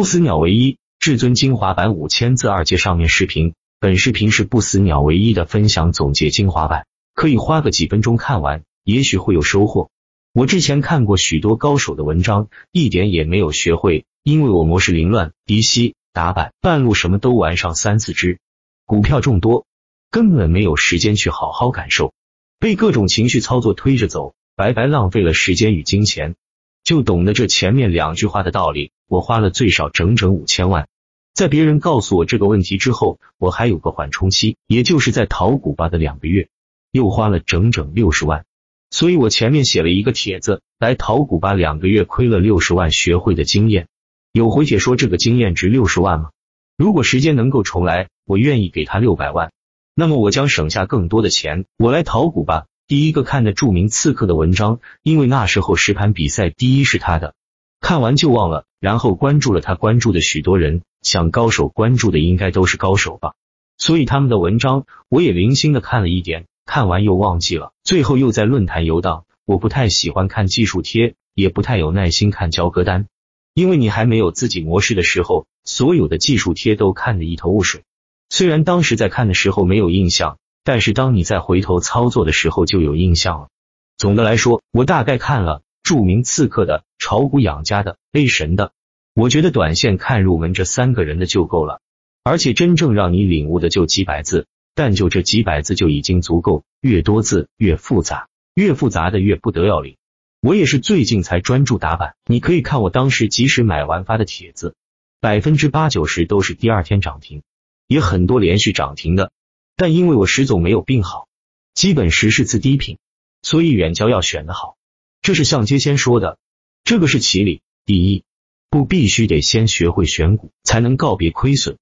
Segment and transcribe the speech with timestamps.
[0.00, 9.90] 不死鸟唯一至尊精华版五千字二阶上面视频，本视频是不死鸟唯一的分享总结精华版，可以花个几分钟看完，也许会有收获。
[10.32, 18.38] 我之前看过许多高手的文章，一点也没有学会，因为我模式凌乱，低吸打板，半路什么都玩上三四只，
[18.86, 19.66] 股票众多，
[20.10, 22.14] 根本没有时间去好好感受，
[22.58, 26.36] 被各种情绪操作推着走，白白浪费了时间与金钱。
[26.84, 30.86] 就懂得这前面两句话的道理，我花了最少整整五千万。
[31.34, 36.48] 在别人告诉我这个问题之后，我还有个缓冲期，也就是在淘股吧的两个月，
[36.92, 38.44] 又花了整整六十万。
[38.88, 43.88] 所以我前面写了一个帖子，来淘股吧两个月亏了六十万，学会的经验。
[44.32, 46.30] 有回帖说这个经验值六十万吗？
[46.76, 49.50] 如果时间能够重来，我愿意给他六百万，
[49.96, 52.66] 那么我将省下更多的钱，我来淘股吧。
[52.86, 57.34] 第一个看的著名刺客的文章，因为那时候实盘比赛第一是他的，
[57.80, 63.34] 看完就忘了，然后关注了他关注的许多人，想高手关注的应该都是高手吧，
[63.78, 69.24] 所以他们的文章我也零星的看了一点，看完又忘记了，最后又在论坛游荡。
[69.44, 73.06] 我不太喜欢看技术贴，也不太有耐心看交割单，
[73.54, 77.82] 因为你还没有自己模式的时候，所有的技术贴都看得一头雾水。
[78.28, 80.36] 虽然当时在看的时候没有印象。
[80.62, 83.48] 但是当你再回头操作的时候，就有印象了。
[83.96, 88.70] 总的来说，我大概看了著名刺客的、炒股养家的、A 神的，
[89.12, 91.80] 我觉得短线看入门这三个人的就够了。
[92.22, 94.46] 而且真正让你领悟的就几百字，
[94.76, 96.62] 但就这几百字就已经足够。
[96.80, 99.96] 越多字越复杂，越复杂的越不得要领。
[100.40, 104.76] 我也是最近才专注打板，你可以看我当时即使买完发的帖子，
[105.20, 107.42] 百分之八九十都是第二天涨停，
[107.88, 109.32] 也很多连续涨停的。
[109.74, 111.26] 但因为我石总没有病好，
[111.74, 112.98] 基本十是次低频，
[113.42, 114.76] 所以远交要选的好。
[115.22, 116.38] 这是向街先说的，
[116.84, 117.60] 这个是其理。
[117.84, 118.24] 第一
[118.70, 121.76] 步必须得先学会选股，才能告别亏损。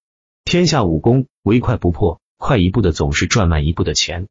[0.45, 4.27] 天下武功，唯快不破，快一步的总是赚慢一步的钱。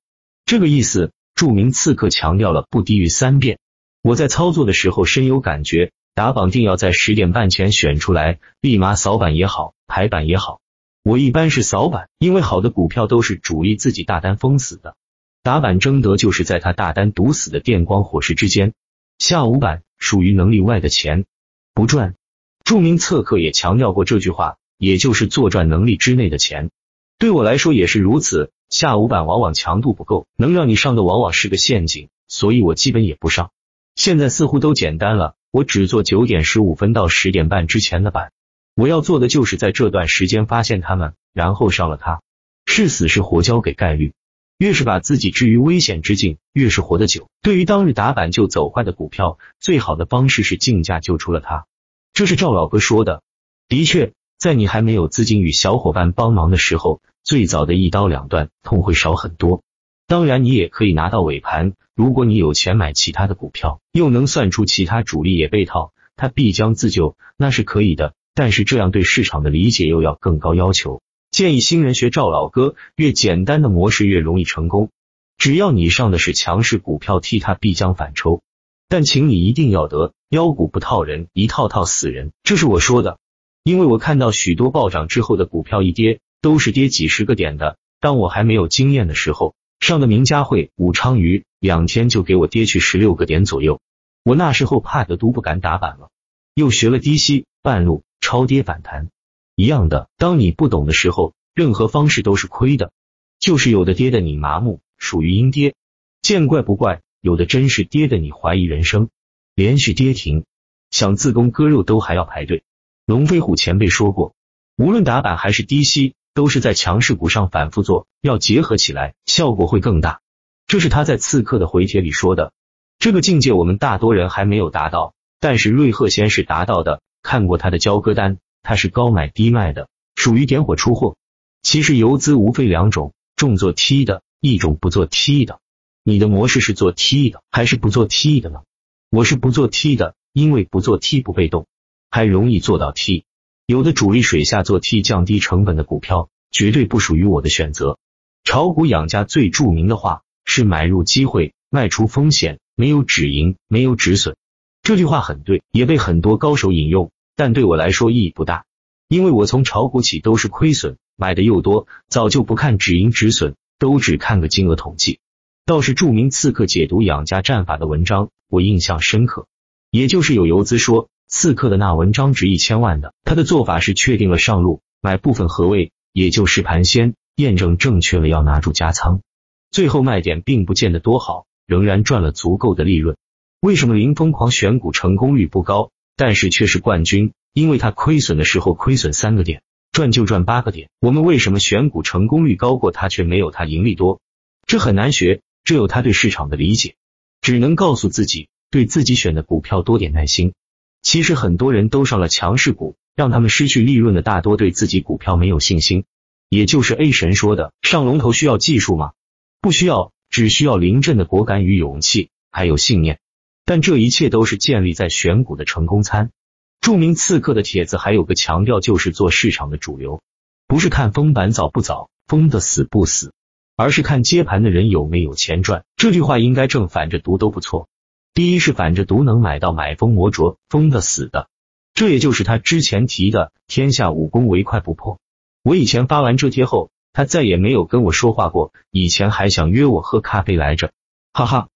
[0.45, 3.59] 这个意思，著名刺客强调了不低于三遍。
[4.01, 10.59] 我在操作的时候深有感觉，打榜定要在十点半前选出来，立马扫板也好，排版也好。
[11.03, 14.95] 我一般是扫板，因为好的股票都是主力自己大单封死的，
[15.43, 18.73] 打板争得就是在他大单堵死的电光火石之间。
[19.19, 21.25] 下午板属于能力外的钱，
[21.73, 22.15] 不赚。
[22.63, 26.69] 著名策客也强调过这句话，也就是做赚能力之内的钱。
[27.17, 28.51] 对我来说也是如此。
[28.69, 33.51] 下午板往往强度不够，能让你上的往往是个陷阱，所以我基本也不上。
[33.95, 38.33] 现在似乎都简单了，我只做九点十五分到十点半之前的板。
[38.75, 42.21] 我要做的就是在这段时间发现他们，然后上了他。
[42.65, 44.13] 是死是活交给概率，
[44.57, 47.29] 越是把自己置于危险之境，越是活得久。
[47.43, 51.65] 对于当日打板就走坏的股票，最好的方式是竞价救出了它。
[52.13, 53.21] 这是赵老哥说的。
[53.67, 59.61] 的确，在你还没有资金与小伙伴帮忙的时候，最早的一刀两断痛会少很多。
[60.07, 68.15] 当然，你也可以拿到尾盘，如果你有钱买其他的股票，又能算出其他主力也被套，他必将自救，那是可以的。
[68.33, 71.01] 但是这样对市场的理解又要更高要求，
[71.31, 74.89] 建议新人学赵老哥，越简单的模式越容易成功。
[75.37, 78.41] 只要你上的是强势股票，替他必将反抽。
[78.89, 82.31] 但请你一定要得妖股不套人，一套套死人。
[82.43, 83.19] 这是我说的，
[83.63, 87.77] 因为我看到许多暴涨之后的股票一跌都是跌几十个点的。
[87.99, 93.79] 当我还没有经验的时候，上的名家汇、武昌鱼两天就给我跌去十六个点左右，
[94.23, 96.09] 我那时候怕的都不敢打板了。
[96.55, 98.03] 又学了低吸半路。
[98.19, 99.07] 超跌反弹
[99.57, 102.91] 一样的，当你不懂的时候，任何方式都是亏的。
[103.39, 105.73] 就是有的跌的你麻木，属于阴跌，
[106.21, 109.09] 见怪不怪；有的真是跌的你怀疑人生，
[109.55, 110.45] 连续跌停，
[110.91, 112.61] 想自宫割肉都还要排队。
[113.07, 114.35] 龙飞虎前辈说过，
[114.77, 120.21] 无论打板还是低吸，都是在强势股上反复做，要结合起来，效果会更大。
[120.67, 122.53] 这是他在刺客的回帖里说的。
[122.99, 127.01] 这个境界我们大多人还没有达到，但是瑞鹤先是达到的。
[127.23, 128.37] 看过他的交割单，
[128.67, 129.87] 它是高买低卖的，
[130.17, 131.15] 属于点火出货。
[131.63, 135.61] 其实游资无非两种，重做 T 的，一种不做 T 的。
[136.03, 138.63] 你的模式是做 T 的还是不做 T 的呢？
[139.09, 141.65] 我是不做 T 的，因为不做 T 不被动，
[142.11, 143.23] 还容易做到 T。
[143.65, 147.97] 有的主力水下做 T 降低成本的股票，绝对不属于我的选择。
[148.43, 154.35] 炒股养家最著名的话是买入机会，卖出风险，没有止盈，没有止损。
[154.83, 157.11] 这句话很对，也被很多高手引用。
[157.37, 158.65] 但对我来说意义不大，
[159.07, 165.19] 因为我从炒股起都是亏损，买的又多，早就不看止盈止损，都只看个金额统计。
[165.65, 169.45] 倒是著名刺客解读养家战法的文章，我印象深刻。
[169.91, 179.21] 也就是有游资说刺客的那文章值一千万的，他的做法是确定了上路买部分合位，也就是盘先验证正确了，要拿住加仓，
[179.69, 183.15] 最后卖点并不见得多好，仍然赚了足够的利润。
[183.59, 187.31] 为什么林疯狂选股成功率不高，但是却是冠军？
[187.53, 189.61] 因为他亏损的时候亏损三个点，
[189.91, 190.89] 赚就赚八个点。
[190.99, 194.19] 我们为什么选股成功率高过他，却没有他盈利多？
[194.65, 196.95] 这很难学，只有他对市场的理解，
[197.39, 200.53] 只能告诉自己，对自己选的股票多点耐心。
[201.01, 206.03] 其实很多人都上了强势股，让他们失去利润的大多对自己股票没有信心。
[206.49, 209.13] 也就是 A 神说的，上龙头需要技术吗？
[209.61, 213.19] 不需要，只需要临阵的果敢与勇气，还有信念。
[213.67, 216.31] 但这一切都是建立在选股的成功参。
[216.79, 220.21] 著名刺客的帖子还有个强调，就是做市场的主流，
[220.67, 223.33] 不是看封板早不早，封的死不死。
[223.75, 225.83] 而是看接盘的人有没有钱赚。
[225.97, 227.87] 这句话应该正反着读都不错。
[228.33, 231.49] 第一是反着读能买到买疯魔着疯的死的，
[231.93, 235.19] 这也就是他之前提的天下武功唯快不破。
[235.61, 238.71] 我以前发完这贴后，他再也没有跟我说话过。
[238.91, 240.91] 以前还想约我喝咖啡来着，
[241.33, 241.67] 哈哈。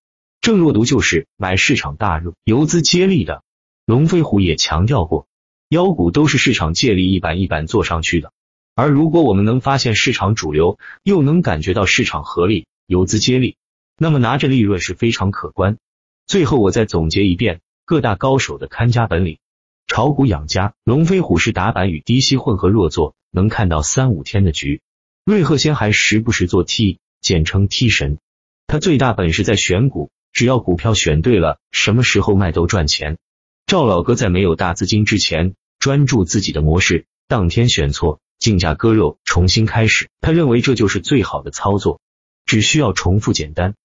[0.41, 3.43] 郑若读就是买市场大热游资接力的。
[3.85, 5.27] 龙飞虎也强调过，
[5.69, 8.33] 妖股都是市场借力一板一板做上去的。
[8.73, 13.55] 而如果我们能发现市场主流，又能感觉到市场合力、游资接力，
[13.99, 15.77] 那么拿着利润是非常可观。
[16.25, 19.37] 最后我再总结一遍各大高手的看家本领：
[19.85, 24.81] 炒股养家，龙飞虎是打板与低吸混合弱做，能看到三五天的局。
[25.23, 28.17] 瑞鹤仙还时不时做 T，简称 T 神。
[28.65, 33.17] 他最大本事在选股，只要股票选对了，什么时候卖都赚钱。
[33.65, 38.19] 赵老哥在没有大资金之前，专注自己的模式，当天选错。
[38.39, 40.09] 竞价割肉，重新开始。
[40.19, 42.01] 他认为这就是最好的操作，
[42.47, 43.75] 只需要重复简单。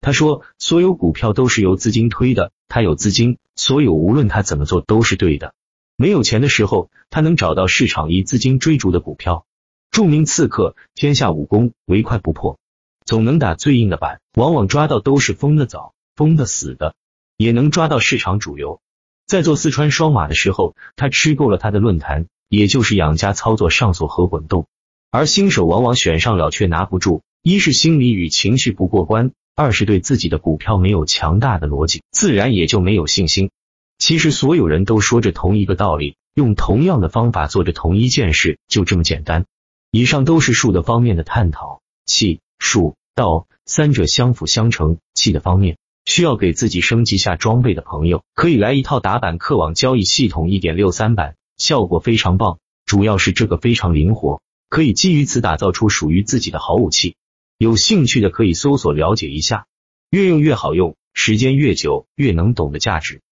[0.00, 5.52] 他说，所有股票都是由资金推的，他有资金，所有无论他怎么做都是对的。
[5.96, 9.44] 没有钱的时候，他能找到市场以资金追逐的股票。
[9.90, 12.58] 著名刺客，天下武功唯快不破，
[13.04, 16.96] 总能打最硬的板，往往抓到都是疯的早、疯的死的，
[17.36, 18.80] 也能抓到市场主流。
[19.26, 22.26] 在做四川双马的时候，他吃够了他的论坛。
[22.48, 24.68] 也就是养家操作上锁和滚动，
[25.10, 33.50] 而新手往往选上了却拿不住，一是心理与情绪不过关，二是对自己的股票没有强大的逻辑，自然也就没有信心。
[33.98, 39.44] 其实所有人都说着同一个道理，用同样的方法做着同一件事，就这么简单。
[39.90, 44.98] 以上都是术的方面的探讨，气、术、道三者相辅相成。
[45.14, 51.34] 气的方面，需要给自己升级下装备的朋友，可以来一套打板客网交易系统一点六三版。
[51.58, 57.16] 效果非常棒，主要是这个非常灵活，可以基于此打造出属于自己的好武器。
[57.58, 59.66] 有兴趣的可以搜索了解一下，
[60.10, 63.22] 越用越好用，时间越久越能懂的价值。